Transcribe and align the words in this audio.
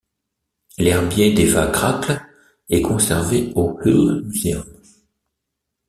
L'herbier 0.79 1.31
d'Eva 1.31 1.67
Crackles 1.67 2.19
est 2.69 2.81
conservé 2.81 3.51
au 3.55 3.79
Hull 3.85 4.23
Museum. 4.25 4.63